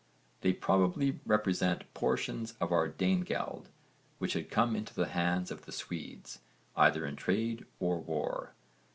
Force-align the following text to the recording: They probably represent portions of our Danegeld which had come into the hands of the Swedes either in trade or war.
They 0.41 0.53
probably 0.53 1.19
represent 1.27 1.93
portions 1.93 2.53
of 2.59 2.71
our 2.71 2.87
Danegeld 2.89 3.67
which 4.17 4.33
had 4.33 4.49
come 4.49 4.75
into 4.75 4.95
the 4.95 5.05
hands 5.09 5.51
of 5.51 5.65
the 5.67 5.71
Swedes 5.71 6.39
either 6.75 7.05
in 7.05 7.15
trade 7.15 7.67
or 7.79 7.99
war. 7.99 8.55